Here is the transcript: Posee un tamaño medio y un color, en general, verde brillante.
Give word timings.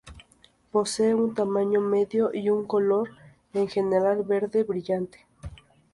Posee 0.71 1.13
un 1.13 1.35
tamaño 1.35 1.79
medio 1.79 2.31
y 2.33 2.49
un 2.49 2.65
color, 2.65 3.11
en 3.53 3.67
general, 3.67 4.23
verde 4.23 4.63
brillante. 4.63 5.27